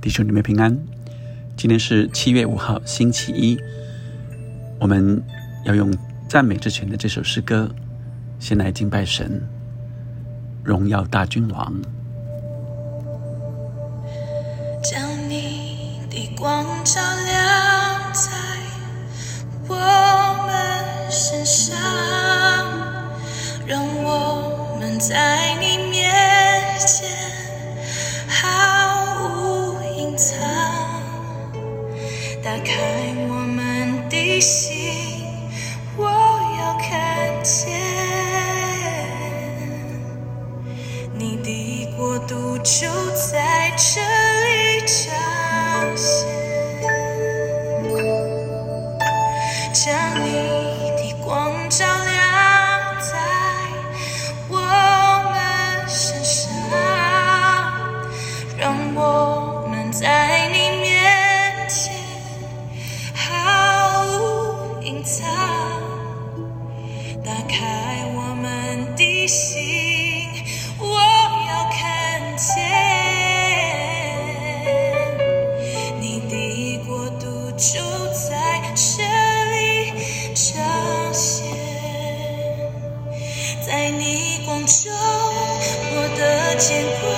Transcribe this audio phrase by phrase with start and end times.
[0.00, 0.78] 弟兄姊妹平安。
[1.58, 3.58] 今天是七月五号，星期一。
[4.78, 5.22] 我们
[5.66, 5.94] 要用
[6.26, 7.70] 赞美之泉的这首诗歌，
[8.38, 9.46] 先来敬拜神，
[10.64, 11.70] 荣耀大君王。
[14.82, 18.30] 将你的光照亮在
[19.68, 19.74] 我
[20.46, 21.76] 们身上，
[23.66, 25.69] 让我们在你
[32.42, 34.69] 打开我们的心，
[86.60, 87.09] 见光，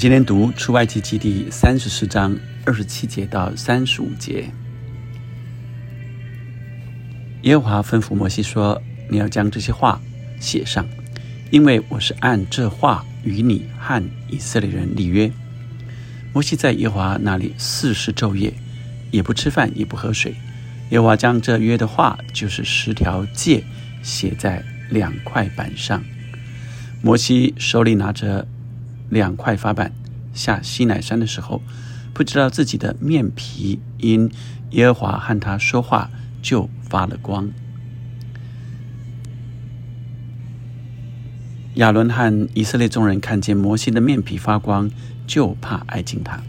[0.00, 2.34] 今天读出埃及记第三十四章
[2.64, 4.50] 二十七节到三十五节。
[7.42, 8.80] 耶和华吩咐摩西说
[9.10, 10.00] ：“你要将这些话
[10.40, 10.88] 写上，
[11.50, 15.30] 因为我是按这话与你和以色列人立约。”
[16.32, 18.54] 摩西在耶和华那里四十昼夜，
[19.10, 20.34] 也不吃饭，也不喝水。
[20.88, 23.62] 耶和华将这约的话，就是十条诫，
[24.02, 26.02] 写在两块板上。
[27.02, 28.48] 摩西手里拿着
[29.10, 29.92] 两块法板，
[30.32, 31.60] 下西乃山的时候，
[32.14, 34.30] 不知道自己的面皮因
[34.70, 36.10] 耶和华和他说话
[36.40, 37.50] 就发了光。
[41.74, 44.90] 亚伦和以色列众人看见摩西的面皮发光，
[45.26, 46.40] 就怕挨近他。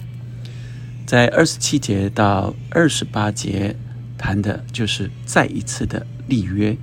[1.06, 3.76] 在二十七节到二十八节
[4.18, 6.78] 谈的就是再一次的立约。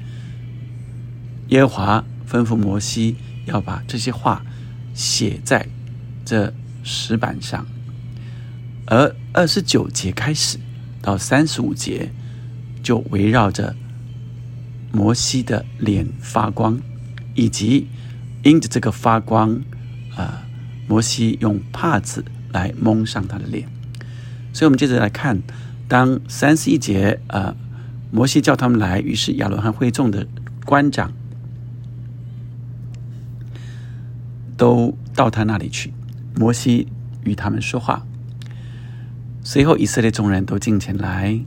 [1.49, 4.45] 耶和华吩咐摩西要把这些话
[4.99, 5.65] 写在
[6.25, 7.65] 这石板上，
[8.85, 10.59] 而二十九节开始
[11.01, 12.11] 到三十五节
[12.83, 13.77] 就围绕着
[14.91, 16.81] 摩西的脸发光，
[17.37, 17.87] 以及
[18.43, 19.61] 因着这个发光，
[20.17, 20.45] 啊、
[20.89, 23.69] 摩西用帕子来蒙上他的脸。
[24.53, 25.41] 所以，我们接着来看，
[25.87, 27.55] 当三十一节，呃，
[28.11, 30.27] 摩西叫他们来，于是亚伦和会众的
[30.65, 31.13] 官长
[34.59, 35.95] 都到他那里去。
[36.37, 36.89] 摩西
[37.25, 38.05] 与他们说话。
[39.43, 41.41] 随后，以色列众人都进前来，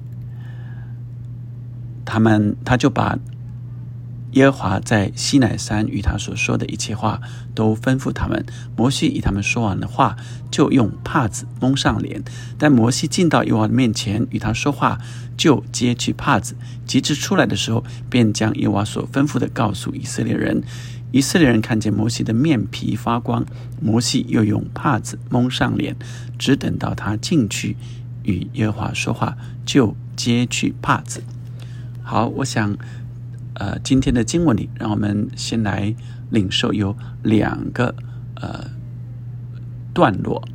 [2.04, 3.20] 他们他就把
[4.32, 7.22] 耶和华在西乃山与他所说的一切话
[7.54, 8.44] 都吩咐他们。
[8.76, 10.16] 摩西与他们说完的话，
[10.50, 12.24] 就用帕子蒙上脸。
[12.58, 14.98] 但摩西进到耶和华面前与他说话，
[15.38, 16.56] 就揭去帕子。
[16.86, 20.64] 及至出来的时候，便将耶和华所吩咐的告诉以色列人。
[21.12, 23.46] 以色列人看见摩西的面皮发光，
[23.82, 25.96] 摩西又用帕子蒙上脸，
[26.40, 27.76] 只等到他进去
[28.24, 31.22] 与耶和华说话，就揭去帕子。
[32.02, 32.78] 好，我想，
[33.56, 35.94] 呃，今天的经文里，让我们先来
[36.30, 37.94] 领受有两个
[38.36, 38.70] 呃
[39.94, 40.48] 段落，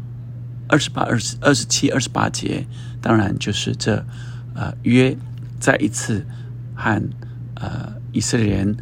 [0.69, 2.67] 二十八、二十二十七、二十八节，
[3.03, 4.05] 当然就是这
[4.55, 5.17] 呃约
[5.61, 6.27] 再一次
[6.75, 7.03] 和
[7.55, 8.77] 呃以色列人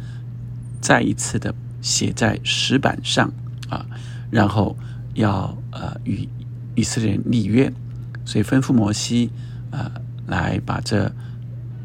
[0.81, 1.53] 再一次的
[1.85, 3.31] 写在石板上
[3.69, 3.85] 啊，
[4.31, 4.75] 然后
[5.13, 6.27] 要呃与
[6.73, 7.71] 以色列人立约，
[8.25, 9.29] 所以吩咐摩西
[9.69, 9.91] 呃
[10.25, 11.13] 来把这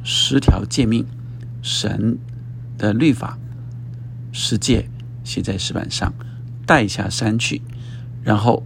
[0.02, 1.04] 十条诫命、
[1.60, 2.18] 神
[2.78, 3.38] 的律法、
[4.32, 4.88] 十诫
[5.22, 6.10] 写在石板上，
[6.64, 7.60] 带下山去。
[8.24, 8.64] 然后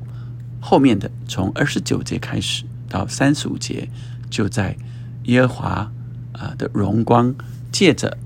[0.61, 3.89] 后面的从二十九节开始到三十五节，
[4.31, 4.77] 就在
[5.25, 5.93] 耶和华
[6.33, 7.35] 啊的荣光
[7.73, 8.17] 借着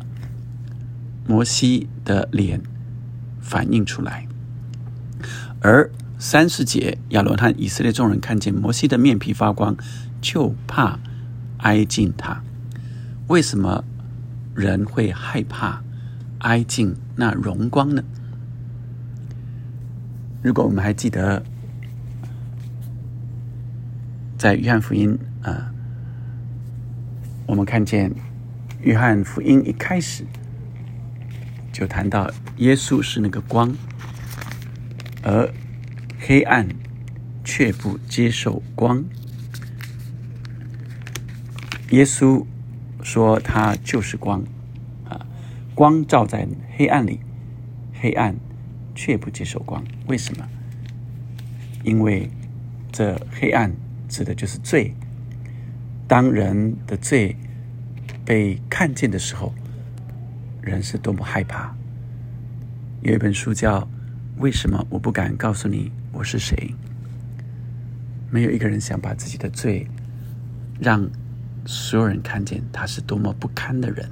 [1.26, 2.62] 摩西的脸
[3.48, 4.28] 反映出来，
[5.62, 9.74] 而三十节亚罗和以色列众人看见摩西的面皮发光，
[10.20, 10.98] 就怕
[11.58, 12.42] 挨近他。
[13.28, 13.82] 为什么
[14.54, 15.82] 人会害怕
[16.40, 18.02] 挨近那荣光呢？
[20.42, 21.42] 如果我们还记得，
[24.36, 25.72] 在约翰福音啊，
[27.46, 28.12] 我们看见
[28.82, 30.24] 约翰福音一开始
[31.78, 33.72] 就谈到耶稣是那个光，
[35.22, 35.48] 而
[36.18, 36.68] 黑暗
[37.44, 39.04] 却不接受光。
[41.90, 42.44] 耶稣
[43.04, 44.42] 说他就是光
[45.08, 45.24] 啊，
[45.76, 47.20] 光照在黑暗里，
[48.00, 48.34] 黑暗。
[49.00, 50.44] 却不接受光，为什么？
[51.84, 52.28] 因为
[52.90, 53.72] 这黑暗
[54.08, 54.92] 指的就是罪。
[56.08, 57.36] 当人的罪
[58.24, 59.54] 被看见的时候，
[60.60, 61.74] 人是多么害怕。
[63.02, 63.80] 有一本书叫
[64.38, 66.56] 《为什么我不敢告诉你我是谁》。
[68.30, 69.86] 没有一个人想把自己的罪
[70.78, 71.08] 让
[71.64, 74.08] 所有人看见，他是多么不堪的人。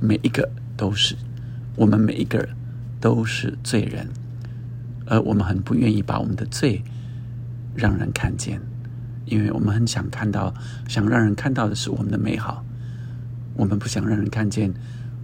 [0.00, 1.16] 每一个都是，
[1.76, 2.48] 我们每一个。
[3.00, 4.08] 都是罪人，
[5.04, 6.82] 而我们很不愿意把我们的罪
[7.74, 8.58] 让人看见，
[9.26, 10.54] 因为我们很想看到，
[10.88, 12.64] 想让人看到的是我们的美好。
[13.56, 14.72] 我们不想让人看见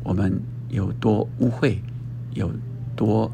[0.02, 1.78] 我们有多污秽，
[2.34, 2.52] 有
[2.96, 3.30] 多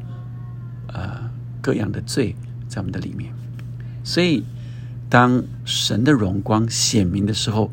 [0.87, 1.29] 呃
[1.61, 2.35] 各样的罪
[2.67, 3.33] 在我们的里面。
[4.03, 4.43] 所以，
[5.09, 7.71] 当神的荣光显明的时候，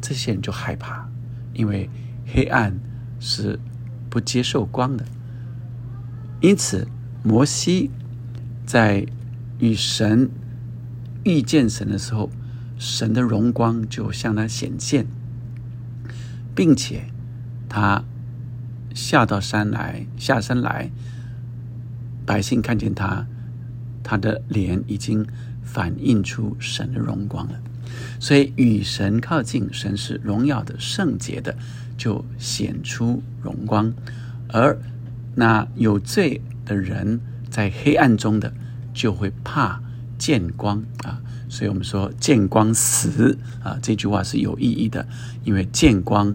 [0.00, 1.08] 这些人就害怕，
[1.54, 1.88] 因为
[2.26, 2.78] 黑暗
[3.20, 3.58] 是
[4.10, 5.04] 不接受光的。
[6.40, 6.86] 因此，
[7.22, 7.90] 摩西
[8.66, 9.06] 在
[9.58, 10.28] 与神
[11.24, 12.30] 遇见神的时候，
[12.78, 15.06] 神的荣光就向他显现，
[16.54, 17.04] 并且
[17.68, 18.04] 他
[18.94, 20.90] 下到山来，下山来，
[22.24, 23.26] 百姓看见他，
[24.02, 25.26] 他的脸已经
[25.62, 27.60] 反映出神的荣光了。
[28.18, 31.56] 所以，与神靠近，神是荣耀的、圣洁的，
[31.96, 33.92] 就显出荣光，
[34.48, 34.78] 而。
[35.34, 37.18] 那有罪的人
[37.48, 38.52] 在黑暗中的，
[38.92, 39.80] 就会怕
[40.18, 45.08] 见光啊，所以我们说见光死啊，这句话是有意义的，
[45.42, 46.34] 因为见光，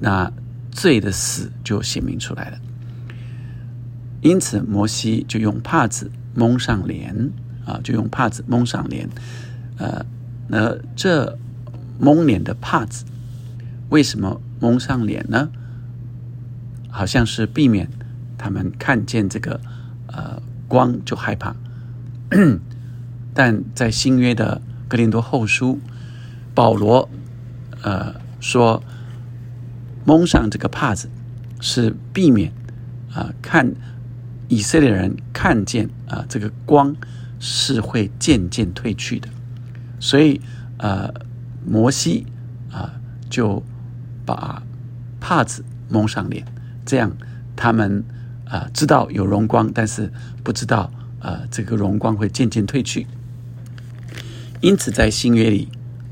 [0.00, 0.32] 那
[0.76, 2.58] 罪的死就显明出来了。
[4.20, 7.30] 因此，摩西就用帕子蒙上脸
[7.64, 9.08] 啊，就用帕子蒙上脸。
[9.78, 10.04] 呃，
[10.48, 11.38] 那这
[11.98, 13.04] 蒙脸的帕子
[13.88, 15.48] 为什么蒙上脸呢？
[16.90, 17.88] 好像是避免
[18.36, 19.60] 他们看见这个
[20.08, 21.54] 呃光就害怕，
[23.34, 25.78] 但在新约的格林多后书，
[26.54, 27.08] 保罗
[27.82, 28.82] 呃说
[30.06, 31.10] 蒙上这个帕子
[31.60, 32.52] 是避免
[33.12, 33.74] 啊看
[34.48, 36.94] 以色列人看见啊这个光
[37.40, 39.28] 是会渐渐褪去的，
[40.00, 40.40] 所以
[40.78, 41.12] 呃
[41.66, 42.24] 摩西
[42.70, 42.94] 啊
[43.28, 43.62] 就
[44.24, 44.62] 把
[45.20, 46.46] 帕子蒙上脸。
[46.84, 47.10] 这样，
[47.56, 48.04] 他们
[48.44, 50.12] 啊知道有荣光，但是
[50.44, 53.06] 不知道呃这个荣光会渐渐褪去。
[54.60, 55.68] 因此，在新约里，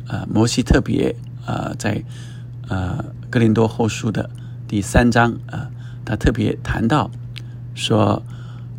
[0.09, 1.15] 呃，摩西特别
[1.47, 2.03] 呃在
[2.69, 4.31] 呃哥林多后书的
[4.69, 5.69] 第三章啊，
[6.05, 7.11] 他特别谈到
[7.75, 8.23] 说，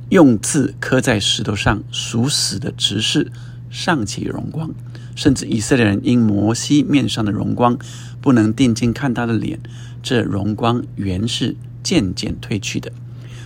[0.07, 3.33] 用字刻在石头上属死的执事
[3.69, 4.73] 尚且荣光，
[5.13, 7.77] 甚至以色列人因摩西面上的荣光
[8.21, 9.59] 不能定睛看他的脸，
[10.01, 11.57] 这荣光原是。
[11.83, 12.91] 渐渐褪去的，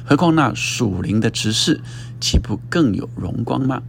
[0.06, 1.82] 何况那属灵的执事，
[2.22, 3.82] 岂不更有荣光吗？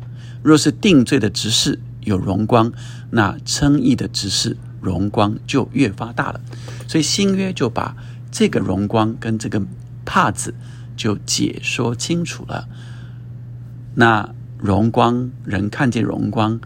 [0.43, 2.73] 若是定罪的执事有荣光，
[3.11, 6.41] 那称义的执事荣光就越发大了。
[6.89, 7.97] 所以新约就把
[8.31, 9.63] 这个荣光跟这个
[10.05, 10.55] 帕子
[10.97, 12.69] 就解说清楚了。
[13.95, 16.61] 那荣光，人看见荣光，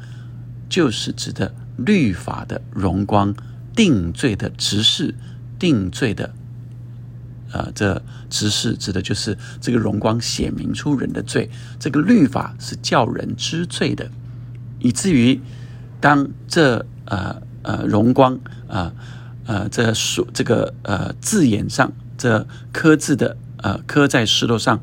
[0.69, 3.35] 就是指的律法的荣光，
[3.75, 5.15] 定罪的执事，
[5.59, 6.35] 定罪的。
[7.53, 14.11] 呃，这执事指的就是这个荣光显明出人的罪，这个律法是叫人知罪的，
[14.81, 15.41] 以至于
[16.01, 18.93] 当这呃呃荣光啊
[19.47, 24.81] 呃这属这个呃字眼上这刻字的呃刻在石头上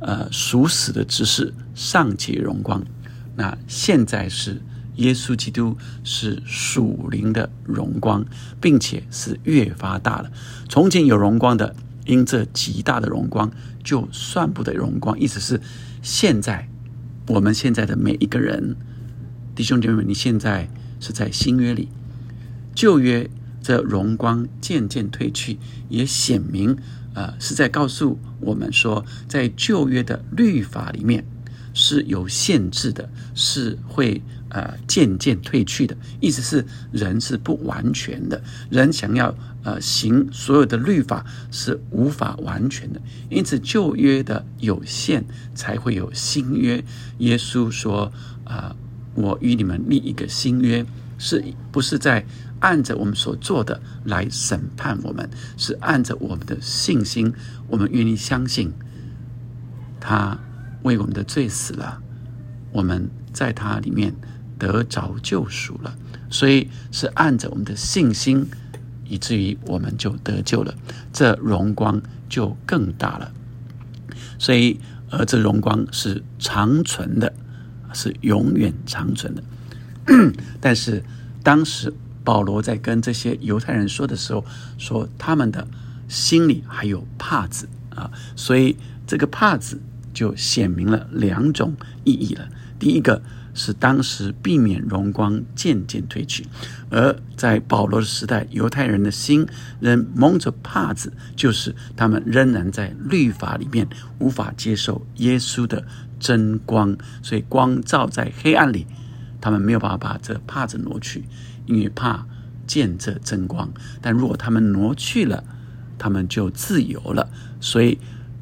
[0.00, 2.82] 呃属死的执事尚且荣光，
[3.36, 4.60] 那现在是
[4.96, 8.24] 耶稣基督是属灵的荣光，
[8.60, 10.30] 并且是越发大了。
[10.68, 13.50] 从前有荣光的，因这极大的荣光，
[13.84, 15.18] 就算不得荣光。
[15.20, 15.60] 意思是，
[16.02, 16.68] 现在
[17.28, 18.76] 我们现在的每一个人，
[19.54, 20.68] 弟兄姐妹们，你现在
[20.98, 21.88] 是在新约里，
[22.76, 23.28] 旧约
[23.60, 26.76] 这荣光渐渐褪去，也显明，
[27.14, 31.26] 呃，是在告诉我们说，在旧约的律法里面
[31.74, 34.22] 是有限制的，是会。
[34.48, 38.40] 呃，渐渐褪去的意思是，人是不完全的，
[38.70, 46.82] 人想要呃行所有的律法是无法完全的，因此旧约的有限才会有新约。
[47.18, 48.10] 耶稣说
[48.46, 48.74] ：“啊，
[49.14, 50.86] 我与你们立一个新约，
[51.18, 52.24] 是不是在
[52.60, 55.28] 按着我们所做的来审判我们？
[55.56, 57.32] 是按着我们的信心，
[57.68, 58.72] 我们愿意相信
[60.00, 60.38] 他
[60.82, 62.00] 为我们的罪死了，
[62.72, 64.14] 我们在他里面。”
[64.58, 65.94] 得着救赎了，
[66.30, 68.48] 所以是按着我们的信心，
[69.04, 70.74] 以至于我们就得救了，
[71.12, 73.30] 这荣光就更大了。
[74.38, 77.34] 所以，而这荣光是长存的，
[77.92, 79.42] 是永远长存的。
[80.58, 81.04] 但是，
[81.42, 81.92] 当时
[82.26, 84.44] 保罗在跟这些犹太人说的时候，
[84.76, 85.66] 说他们的
[86.08, 89.80] 心里还有帕子啊，所以这个帕子
[90.12, 92.48] 就显明了两种意义了。
[92.78, 93.22] 第一个。
[93.58, 96.44] 是当时避免荣光渐渐褪去，
[96.90, 99.46] 而在保罗的时代，犹太人的心
[99.80, 105.82] 仍蒙着帕子，就是他们仍然在律法里面无法接受耶稣的
[106.20, 108.86] 真光，所以光照在黑暗里，
[109.40, 111.24] 他们没有办法把这帕子挪去，
[111.66, 112.26] 因为怕
[112.66, 113.70] 见这真光。
[114.00, 115.44] 但如果他们挪去了，
[115.98, 117.28] 他们就自由了。
[117.60, 117.98] 所以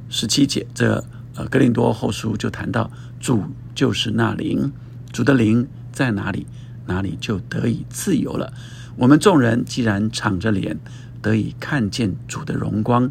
[0.09, 1.05] 十七节这
[1.35, 3.43] 呃格林多后书就谈到主
[3.75, 4.73] 就是那灵。
[5.13, 6.47] 主的灵在哪里，
[6.87, 8.53] 哪里就得以自由了。
[8.97, 10.79] 我们众人既然敞着脸
[11.23, 13.11] 得以看见主的荣光，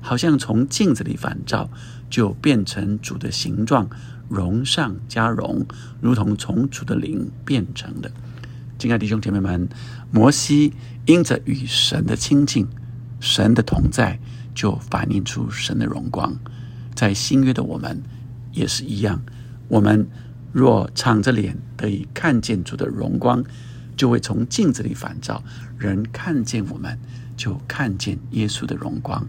[0.00, 1.70] 好像从镜子里反照，
[2.08, 3.88] 就变成主的形状，
[4.28, 5.66] 荣上加荣，
[6.00, 8.10] 如同从主的灵变成的。
[8.82, 9.68] 亲爱的弟兄姐妹们，
[10.10, 10.72] 摩西
[11.06, 12.66] 因着与神的亲近，
[13.20, 14.18] 神的同在，
[14.56, 16.36] 就反映出神的荣光。
[16.92, 18.02] 在新约的我们
[18.50, 19.22] 也是一样，
[19.68, 20.08] 我们。
[20.50, 23.44] 若敞着脸得以看见主的荣光，
[23.96, 25.44] 就会从镜子里反照，
[25.78, 26.98] 人看见我们，
[27.36, 29.24] 就看见耶稣的荣光。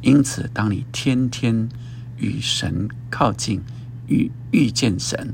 [0.00, 1.68] 因此，当你天天
[2.16, 3.62] 与神靠近，
[4.08, 5.32] 与遇见神，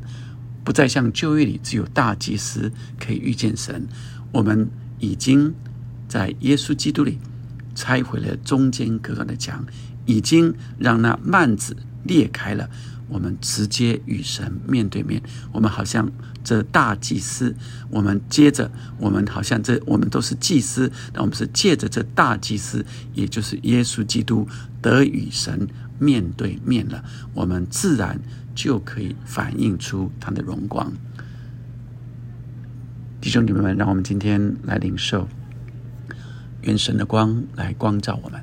[0.68, 2.70] 不再像旧约里只有大祭司
[3.00, 3.88] 可以遇见神，
[4.30, 5.54] 我们已经
[6.06, 7.18] 在耶稣基督里
[7.74, 9.64] 拆毁了中间隔断的墙，
[10.04, 12.68] 已经让那幔子裂开了。
[13.08, 15.22] 我们直接与神面对面，
[15.52, 16.12] 我们好像
[16.44, 17.56] 这大祭司，
[17.88, 22.84] 我们接着，我们好像这，我们都是祭司，那我们是借着这大祭司，
[23.14, 24.46] 也就是耶稣基督，
[24.82, 25.66] 得与神
[25.98, 28.20] 面对面了，我们自然
[28.54, 30.92] 就可以反映出他的荣光。
[33.20, 35.28] 弟兄姊妹们，让我们今天来领受，
[36.62, 38.40] 愿神的光来光照我们，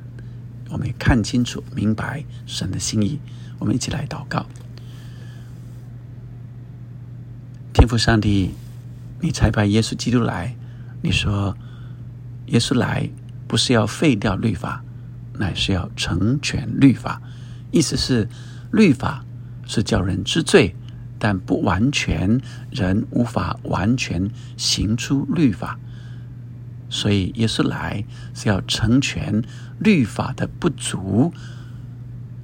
[0.69, 3.19] 我们也看清楚、明白神的心意。
[3.57, 4.45] 我们一起来祷告，
[7.73, 8.51] 天父上帝，
[9.21, 10.57] 你才把耶稣基督来。
[11.01, 11.55] 你说，
[12.47, 13.09] 耶稣来
[13.47, 14.83] 不是要废掉律法，
[15.39, 17.21] 乃是要成全律法。
[17.75, 18.29] 意思是，
[18.71, 19.25] 律法
[19.67, 20.73] 是叫人知罪，
[21.19, 22.39] 但不完全，
[22.71, 25.77] 人无法完全行出律法。
[26.89, 29.43] 所以，耶稣来是要成全
[29.79, 31.33] 律法的不足。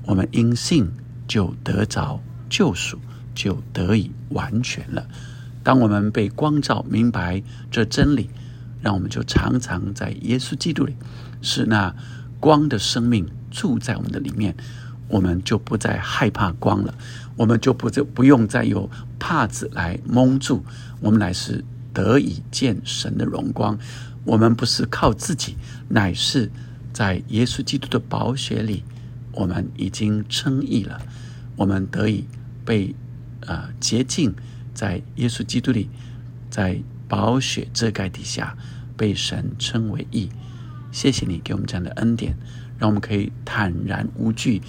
[0.05, 0.91] 我们因信。
[1.27, 2.99] 就得着救赎，
[3.33, 5.07] 就得以完全了。
[5.63, 8.29] 当我们被光照，明白这真理，
[8.81, 10.97] 让我们就常常在耶稣基督里，
[11.41, 11.95] 是那
[12.41, 14.53] 光的生命住在我们的里面，
[15.11, 16.95] 我们就不再害怕光了，
[17.35, 18.89] 我们就不就不用再有
[19.19, 20.63] 帕子来蒙住，
[21.01, 21.63] 我们乃是
[21.93, 23.77] 得以见神的荣光。
[24.23, 25.57] 我们不是靠自己，
[25.89, 26.49] 乃是
[26.93, 28.83] 在耶稣基督的宝血里。
[29.33, 31.01] 我们已经称义了，
[31.55, 32.25] 我们得以
[32.63, 32.93] 被
[33.47, 34.33] 呃洁净，
[34.73, 35.89] 在耶稣基督里，
[36.49, 38.55] 在宝血遮盖底下，
[38.95, 40.29] 被神称为义。
[40.91, 42.37] 谢谢你给我们这样的恩典，
[42.77, 44.61] 让我们可以坦然无惧，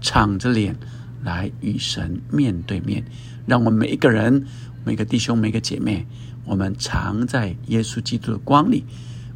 [0.00, 0.76] 敞着脸
[1.22, 3.04] 来与神面对面。
[3.46, 4.46] 让我们每一个人、
[4.84, 6.06] 每个弟兄、每个姐妹，
[6.44, 8.84] 我们常在耶稣基督的光里，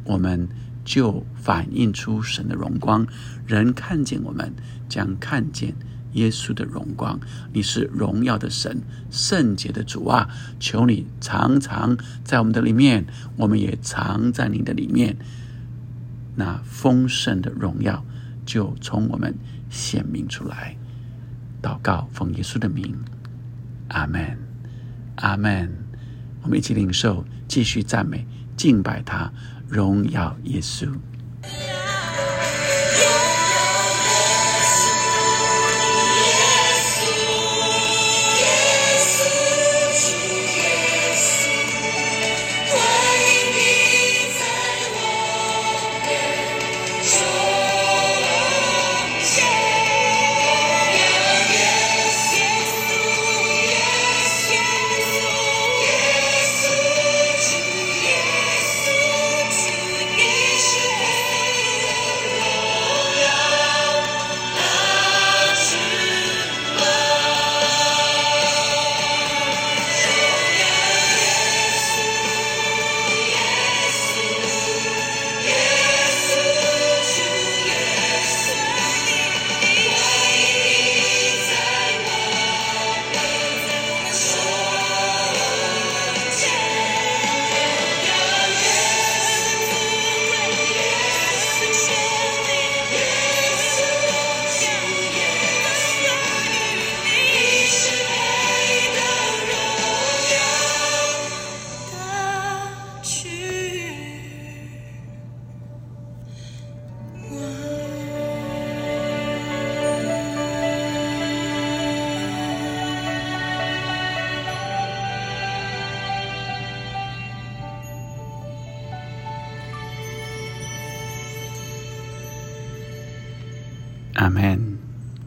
[0.03, 0.47] 我们。
[0.85, 3.07] 就反映出神的荣光，
[3.47, 4.53] 人看见我们，
[4.87, 5.73] 将看见
[6.13, 7.19] 耶稣的荣光。
[7.53, 10.29] 你是荣耀的神，圣洁的主啊！
[10.59, 15.17] 求你常常在我们的里面，我们也常在你的里面。
[16.35, 18.05] 那丰盛的荣耀
[18.45, 19.33] 就从我们
[19.75, 20.77] 显明出来。
[21.61, 22.95] 祷告，奉耶稣的名，
[23.89, 24.37] 阿门，
[25.15, 25.69] 阿门。
[26.41, 29.31] 我们一起领受，继续赞美、敬拜他，
[29.67, 30.87] 荣耀耶稣。